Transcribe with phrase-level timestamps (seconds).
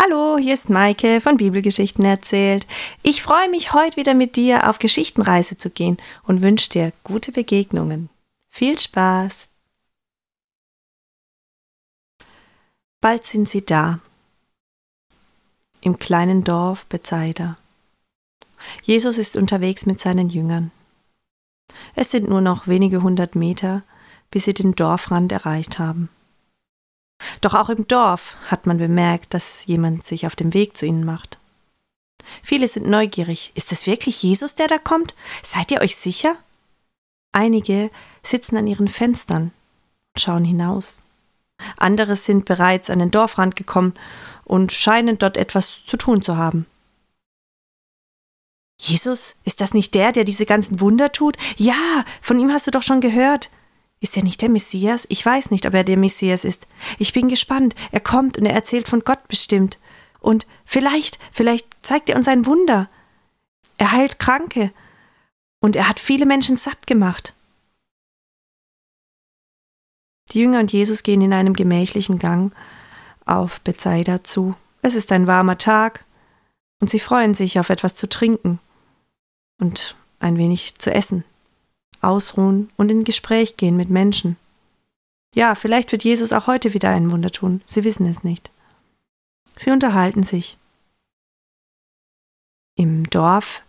[0.00, 2.68] Hallo, hier ist Maike von Bibelgeschichten erzählt.
[3.02, 7.32] Ich freue mich, heute wieder mit dir auf Geschichtenreise zu gehen und wünsche dir gute
[7.32, 8.08] Begegnungen.
[8.48, 9.48] Viel Spaß!
[13.00, 13.98] Bald sind sie da.
[15.80, 17.58] Im kleinen Dorf Bethsaida.
[18.84, 20.70] Jesus ist unterwegs mit seinen Jüngern.
[21.96, 23.82] Es sind nur noch wenige hundert Meter,
[24.30, 26.08] bis sie den Dorfrand erreicht haben.
[27.40, 31.04] Doch auch im Dorf hat man bemerkt, dass jemand sich auf dem Weg zu ihnen
[31.04, 31.38] macht.
[32.42, 33.52] Viele sind neugierig.
[33.54, 35.14] Ist es wirklich Jesus, der da kommt?
[35.42, 36.36] Seid ihr euch sicher?
[37.32, 37.90] Einige
[38.22, 39.52] sitzen an ihren Fenstern
[40.14, 41.02] und schauen hinaus.
[41.76, 43.94] Andere sind bereits an den Dorfrand gekommen
[44.44, 46.66] und scheinen dort etwas zu tun zu haben.
[48.80, 51.36] Jesus, ist das nicht der, der diese ganzen Wunder tut?
[51.56, 53.50] Ja, von ihm hast du doch schon gehört.
[54.00, 55.06] Ist er nicht der Messias?
[55.08, 56.66] Ich weiß nicht, ob er der Messias ist.
[56.98, 57.74] Ich bin gespannt.
[57.90, 59.78] Er kommt und er erzählt von Gott bestimmt.
[60.20, 62.88] Und vielleicht, vielleicht zeigt er uns ein Wunder.
[63.76, 64.72] Er heilt Kranke.
[65.60, 67.34] Und er hat viele Menschen satt gemacht.
[70.30, 72.54] Die Jünger und Jesus gehen in einem gemächlichen Gang
[73.24, 74.54] auf Bethsaida zu.
[74.82, 76.04] Es ist ein warmer Tag
[76.80, 78.60] und sie freuen sich auf etwas zu trinken
[79.58, 81.24] und ein wenig zu essen
[82.00, 84.36] ausruhen und in Gespräch gehen mit Menschen.
[85.34, 88.50] Ja, vielleicht wird Jesus auch heute wieder ein Wunder tun, Sie wissen es nicht.
[89.56, 90.56] Sie unterhalten sich.
[92.76, 93.62] Im Dorf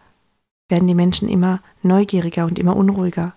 [0.69, 3.33] werden die Menschen immer neugieriger und immer unruhiger.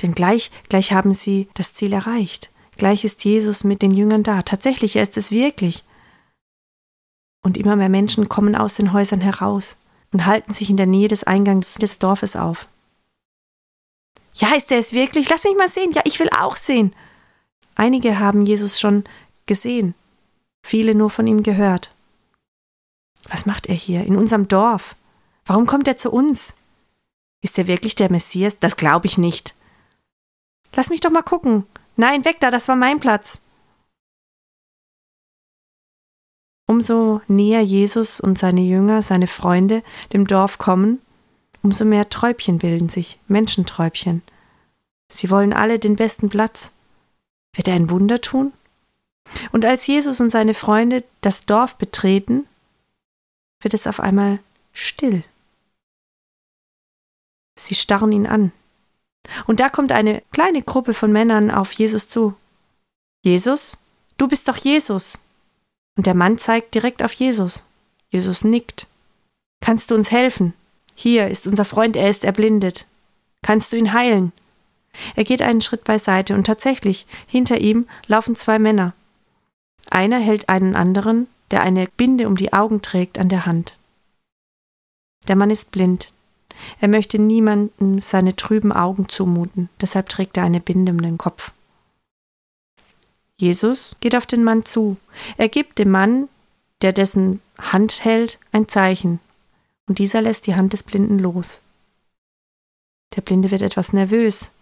[0.00, 2.50] Denn gleich, gleich haben sie das Ziel erreicht.
[2.76, 4.42] Gleich ist Jesus mit den Jüngern da.
[4.42, 5.84] Tatsächlich, er ist es wirklich.
[7.44, 9.76] Und immer mehr Menschen kommen aus den Häusern heraus
[10.12, 12.66] und halten sich in der Nähe des Eingangs des Dorfes auf.
[14.42, 15.30] Ja, ist er es wirklich?
[15.30, 15.92] Lass mich mal sehen.
[15.92, 16.96] Ja, ich will auch sehen.
[17.76, 19.04] Einige haben Jesus schon
[19.46, 19.94] gesehen,
[20.64, 21.94] viele nur von ihm gehört.
[23.28, 24.96] Was macht er hier in unserem Dorf?
[25.46, 26.54] Warum kommt er zu uns?
[27.40, 28.58] Ist er wirklich der Messias?
[28.58, 29.54] Das glaube ich nicht.
[30.74, 31.64] Lass mich doch mal gucken.
[31.96, 33.42] Nein, weg da, das war mein Platz.
[36.66, 41.00] Umso näher Jesus und seine Jünger, seine Freunde dem Dorf kommen,
[41.62, 44.22] umso mehr Träubchen bilden sich, Menschenträubchen.
[45.12, 46.72] Sie wollen alle den besten Platz.
[47.54, 48.54] Wird er ein Wunder tun?
[49.52, 52.46] Und als Jesus und seine Freunde das Dorf betreten,
[53.60, 54.38] wird es auf einmal
[54.72, 55.22] still.
[57.58, 58.52] Sie starren ihn an.
[59.46, 62.34] Und da kommt eine kleine Gruppe von Männern auf Jesus zu.
[63.22, 63.78] Jesus,
[64.16, 65.20] du bist doch Jesus.
[65.94, 67.66] Und der Mann zeigt direkt auf Jesus.
[68.08, 68.88] Jesus nickt.
[69.60, 70.54] Kannst du uns helfen?
[70.94, 72.86] Hier ist unser Freund, er ist erblindet.
[73.42, 74.32] Kannst du ihn heilen?
[75.14, 78.94] Er geht einen Schritt beiseite und tatsächlich, hinter ihm laufen zwei Männer.
[79.90, 83.78] Einer hält einen anderen, der eine Binde um die Augen trägt, an der Hand.
[85.28, 86.12] Der Mann ist blind.
[86.80, 91.52] Er möchte niemanden seine trüben Augen zumuten, deshalb trägt er eine Binde um den Kopf.
[93.38, 94.96] Jesus geht auf den Mann zu.
[95.36, 96.28] Er gibt dem Mann,
[96.82, 99.20] der dessen Hand hält, ein Zeichen
[99.86, 101.60] und dieser lässt die Hand des Blinden los.
[103.16, 104.52] Der Blinde wird etwas nervös.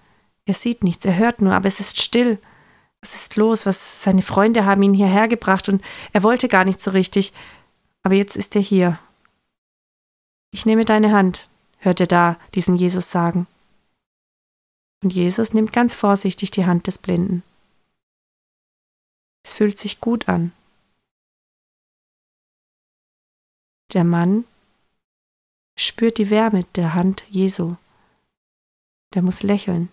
[0.47, 2.39] Er sieht nichts, er hört nur, aber es ist still.
[3.01, 3.67] Was ist los?
[3.67, 7.33] Was seine Freunde haben ihn hierher gebracht und er wollte gar nicht so richtig.
[8.03, 8.99] Aber jetzt ist er hier.
[10.53, 13.47] Ich nehme deine Hand, hört er da diesen Jesus sagen.
[15.03, 17.43] Und Jesus nimmt ganz vorsichtig die Hand des Blinden.
[19.43, 20.53] Es fühlt sich gut an.
[23.93, 24.45] Der Mann
[25.79, 27.77] spürt die Wärme der Hand Jesu.
[29.15, 29.91] Der muss lächeln.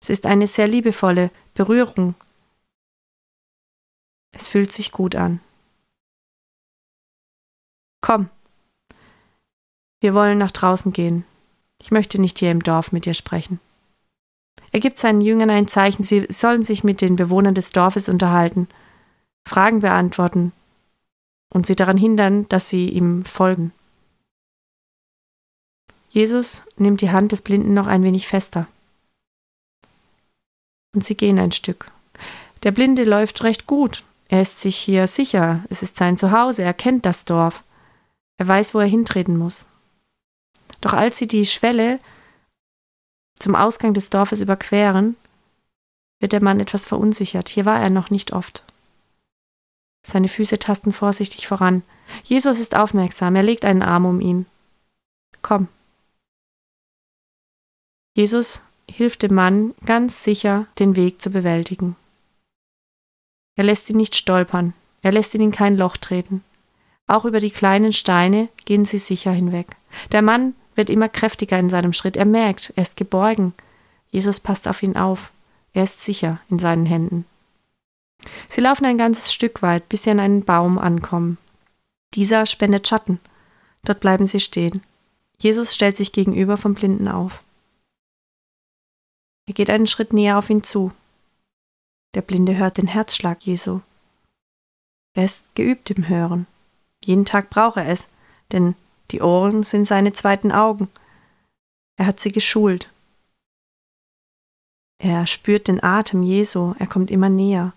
[0.00, 2.14] Es ist eine sehr liebevolle Berührung.
[4.32, 5.40] Es fühlt sich gut an.
[8.00, 8.30] Komm,
[10.00, 11.24] wir wollen nach draußen gehen.
[11.78, 13.60] Ich möchte nicht hier im Dorf mit dir sprechen.
[14.72, 18.68] Er gibt seinen Jüngern ein Zeichen, sie sollen sich mit den Bewohnern des Dorfes unterhalten,
[19.46, 20.52] Fragen beantworten
[21.52, 23.72] und sie daran hindern, dass sie ihm folgen.
[26.08, 28.66] Jesus nimmt die Hand des Blinden noch ein wenig fester.
[30.94, 31.86] Und sie gehen ein Stück.
[32.62, 34.04] Der Blinde läuft recht gut.
[34.28, 35.64] Er ist sich hier sicher.
[35.70, 36.62] Es ist sein Zuhause.
[36.62, 37.64] Er kennt das Dorf.
[38.38, 39.66] Er weiß, wo er hintreten muss.
[40.80, 41.98] Doch als sie die Schwelle
[43.38, 45.16] zum Ausgang des Dorfes überqueren,
[46.20, 47.48] wird der Mann etwas verunsichert.
[47.48, 48.64] Hier war er noch nicht oft.
[50.06, 51.82] Seine Füße tasten vorsichtig voran.
[52.24, 53.36] Jesus ist aufmerksam.
[53.36, 54.46] Er legt einen Arm um ihn.
[55.42, 55.68] Komm,
[58.14, 58.62] Jesus
[58.94, 61.96] hilft dem Mann ganz sicher, den Weg zu bewältigen.
[63.56, 66.44] Er lässt ihn nicht stolpern, Er lässt ihn in kein Loch treten.
[67.06, 69.76] Auch über die kleinen Steine gehen sie sicher hinweg.
[70.12, 72.16] Der Mann wird immer kräftiger in seinem Schritt.
[72.16, 73.54] Er merkt, er ist geborgen.
[74.10, 75.32] Jesus passt auf ihn auf.
[75.72, 77.24] Er ist sicher in seinen Händen.
[78.46, 81.38] Sie laufen ein ganzes Stück weit, bis sie an einen Baum ankommen.
[82.14, 83.20] Dieser spendet Schatten.
[83.84, 84.82] Dort bleiben sie stehen.
[85.38, 87.42] Jesus stellt sich gegenüber vom Blinden auf.
[89.46, 90.92] Er geht einen Schritt näher auf ihn zu.
[92.14, 93.80] Der Blinde hört den Herzschlag Jesu.
[95.14, 96.46] Er ist geübt im Hören.
[97.04, 98.08] Jeden Tag braucht er es,
[98.52, 98.74] denn
[99.10, 100.88] die Ohren sind seine zweiten Augen.
[101.96, 102.92] Er hat sie geschult.
[104.98, 107.72] Er spürt den Atem Jesu, er kommt immer näher.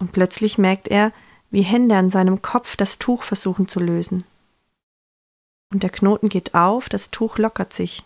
[0.00, 1.12] Und plötzlich merkt er,
[1.50, 4.24] wie Hände an seinem Kopf das Tuch versuchen zu lösen.
[5.72, 8.04] Und der Knoten geht auf, das Tuch lockert sich.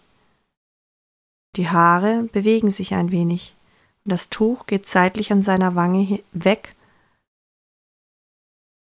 [1.56, 3.54] Die Haare bewegen sich ein wenig,
[4.04, 6.74] und das Tuch geht seitlich an seiner Wange weg,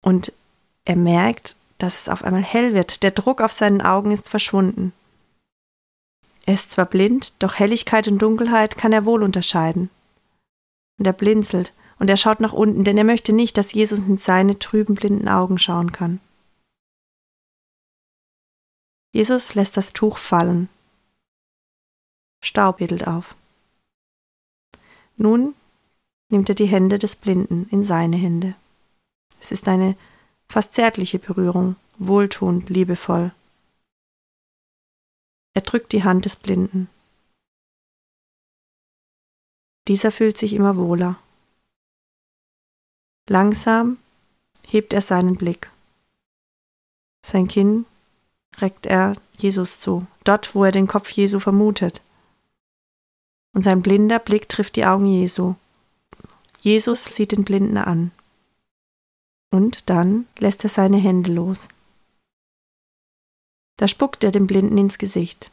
[0.02, 0.32] und
[0.84, 4.92] er merkt, dass es auf einmal hell wird, der Druck auf seinen Augen ist verschwunden.
[6.46, 9.90] Er ist zwar blind, doch Helligkeit und Dunkelheit kann er wohl unterscheiden.
[10.98, 14.18] Und er blinzelt, und er schaut nach unten, denn er möchte nicht, dass Jesus in
[14.18, 16.20] seine trüben blinden Augen schauen kann.
[19.12, 20.68] Jesus lässt das Tuch fallen.
[22.40, 23.34] Staub wedelt auf.
[25.16, 25.54] Nun
[26.30, 28.54] nimmt er die Hände des Blinden in seine Hände.
[29.40, 29.96] Es ist eine
[30.48, 33.32] fast zärtliche Berührung, wohltuend, liebevoll.
[35.54, 36.88] Er drückt die Hand des Blinden.
[39.88, 41.18] Dieser fühlt sich immer wohler.
[43.28, 43.98] Langsam
[44.66, 45.70] hebt er seinen Blick.
[47.24, 47.86] Sein Kinn
[48.58, 52.02] reckt er Jesus zu, dort, wo er den Kopf Jesu vermutet.
[53.52, 55.54] Und sein blinder Blick trifft die Augen Jesu.
[56.60, 58.10] Jesus sieht den Blinden an.
[59.50, 61.68] Und dann lässt er seine Hände los.
[63.76, 65.50] Da spuckt er dem Blinden ins Gesicht.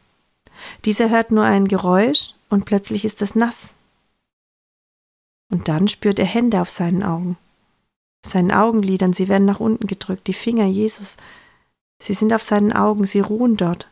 [0.84, 3.74] Dieser hört nur ein Geräusch und plötzlich ist es nass.
[5.48, 7.38] Und dann spürt er Hände auf seinen Augen
[8.26, 11.16] seinen Augenlidern, sie werden nach unten gedrückt, die Finger Jesus,
[11.98, 13.88] sie sind auf seinen Augen, sie ruhen dort.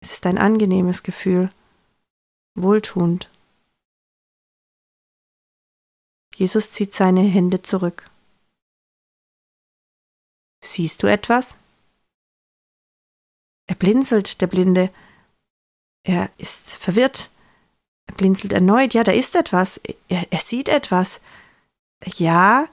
[0.00, 1.50] Es ist ein angenehmes Gefühl,
[2.54, 3.30] wohltuend.
[6.38, 8.08] Jesus zieht seine Hände zurück.
[10.62, 11.56] Siehst du etwas?
[13.66, 14.90] Er blinzelt, der Blinde.
[16.04, 17.32] Er ist verwirrt.
[18.06, 18.94] Er blinzelt erneut.
[18.94, 19.80] Ja, da ist etwas.
[20.08, 21.20] Er, er sieht etwas.
[22.04, 22.68] Ja,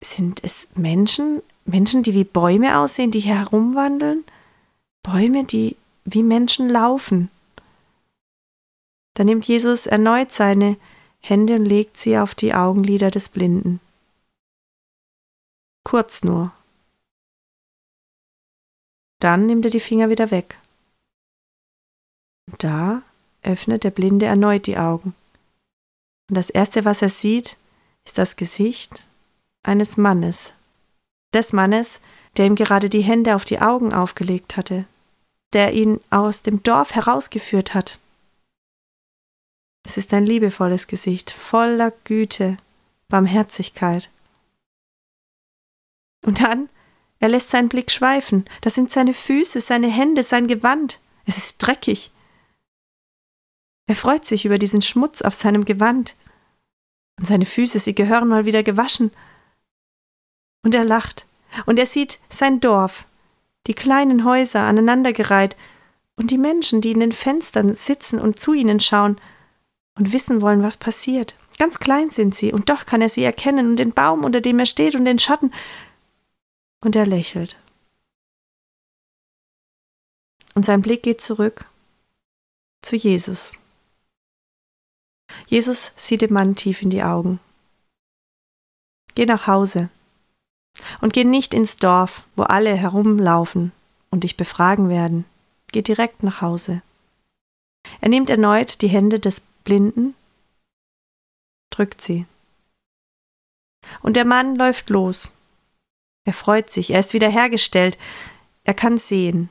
[0.00, 4.24] sind es Menschen, Menschen, die wie Bäume aussehen, die hier herumwandeln?
[5.02, 7.30] Bäume, die wie Menschen laufen.
[9.14, 10.76] Da nimmt Jesus erneut seine
[11.28, 13.80] Hände und legt sie auf die Augenlider des Blinden.
[15.84, 16.52] Kurz nur.
[19.20, 20.58] Dann nimmt er die Finger wieder weg.
[22.50, 23.02] Und da
[23.42, 25.14] öffnet der Blinde erneut die Augen.
[26.28, 27.56] Und das Erste, was er sieht,
[28.04, 29.06] ist das Gesicht
[29.62, 30.54] eines Mannes,
[31.34, 32.00] des Mannes,
[32.36, 34.86] der ihm gerade die Hände auf die Augen aufgelegt hatte,
[35.52, 37.98] der ihn aus dem Dorf herausgeführt hat.
[39.86, 42.56] Es ist ein liebevolles Gesicht, voller Güte,
[43.06, 44.10] Barmherzigkeit.
[46.24, 46.68] Und dann,
[47.20, 51.58] er lässt seinen Blick schweifen, das sind seine Füße, seine Hände, sein Gewand, es ist
[51.58, 52.10] dreckig.
[53.86, 56.16] Er freut sich über diesen Schmutz auf seinem Gewand.
[57.20, 59.12] Und seine Füße, sie gehören mal wieder gewaschen
[60.64, 61.26] und er lacht.
[61.64, 63.06] Und er sieht sein Dorf,
[63.68, 65.56] die kleinen Häuser aneinandergereiht
[66.16, 69.20] und die Menschen, die in den Fenstern sitzen und zu ihnen schauen
[69.96, 71.34] und wissen wollen, was passiert.
[71.58, 74.58] Ganz klein sind sie, und doch kann er sie erkennen und den Baum, unter dem
[74.58, 75.52] er steht, und den Schatten.
[76.84, 77.58] Und er lächelt.
[80.54, 81.66] Und sein Blick geht zurück
[82.82, 83.58] zu Jesus.
[85.48, 87.40] Jesus sieht dem Mann tief in die Augen.
[89.14, 89.88] Geh nach Hause.
[91.00, 93.72] Und geh nicht ins Dorf, wo alle herumlaufen
[94.10, 95.24] und dich befragen werden.
[95.72, 96.82] Geh direkt nach Hause.
[98.00, 100.14] Er nimmt erneut die Hände des Blinden,
[101.70, 102.24] drückt sie.
[104.00, 105.34] Und der Mann läuft los.
[106.24, 107.98] Er freut sich, er ist wiederhergestellt,
[108.62, 109.48] er kann sehen.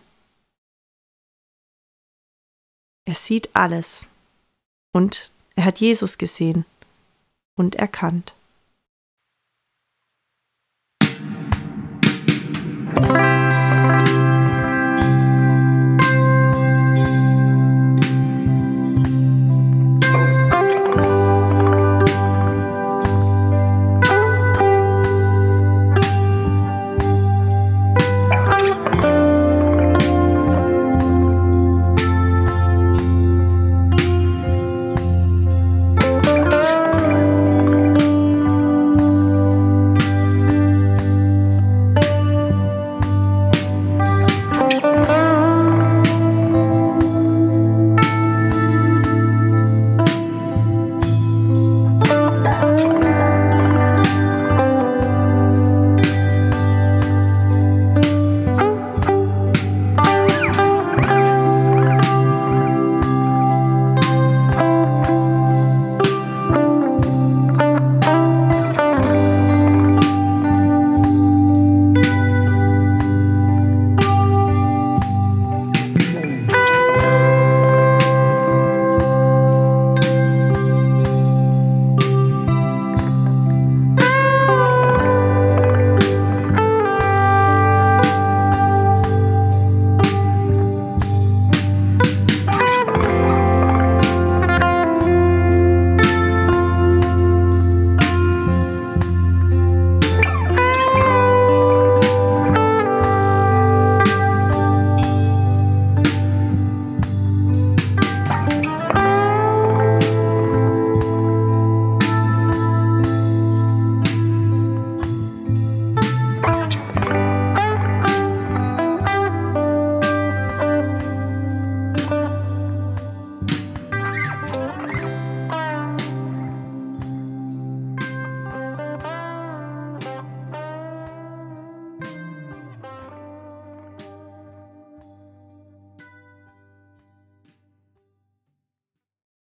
[3.05, 4.07] Er sieht alles.
[4.93, 6.65] Und er hat Jesus gesehen
[7.55, 8.34] und erkannt.